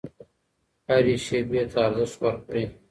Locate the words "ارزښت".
1.87-2.17